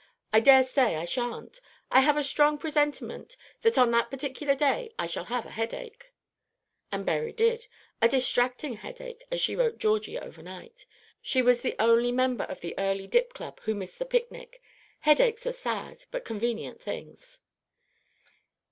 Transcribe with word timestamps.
"I 0.33 0.39
dare 0.39 0.63
say 0.63 0.95
I 0.95 1.05
sha'n't. 1.05 1.61
I 1.91 1.99
have 1.99 2.17
a 2.17 2.23
strong 2.23 2.57
presentiment 2.57 3.37
that 3.61 3.77
on 3.77 3.91
that 3.91 4.09
particular 4.09 4.55
day 4.55 4.91
I 4.97 5.05
shall 5.05 5.25
have 5.25 5.45
a 5.45 5.51
headache." 5.51 6.11
And 6.91 7.05
Berry 7.05 7.31
did, 7.31 7.67
a 8.01 8.07
"distracting" 8.09 8.77
headache, 8.77 9.23
as 9.29 9.39
she 9.41 9.55
wrote 9.55 9.77
Georgie 9.77 10.17
over 10.17 10.41
night. 10.41 10.87
She 11.21 11.43
was 11.43 11.61
the 11.61 11.75
only 11.79 12.11
member 12.11 12.45
of 12.45 12.61
the 12.61 12.73
Early 12.79 13.05
Dip 13.05 13.31
Club 13.33 13.59
who 13.65 13.75
missed 13.75 13.99
the 13.99 14.05
picnic. 14.05 14.59
Headaches 15.01 15.45
are 15.45 15.51
sad 15.53 16.05
but 16.09 16.25
convenient 16.25 16.81
things. 16.81 17.39